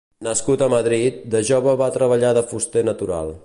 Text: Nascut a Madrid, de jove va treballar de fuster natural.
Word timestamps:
Nascut 0.27 0.61
a 0.61 0.69
Madrid, 0.73 1.19
de 1.35 1.41
jove 1.51 1.77
va 1.85 1.91
treballar 1.99 2.35
de 2.39 2.45
fuster 2.55 2.87
natural. 2.93 3.35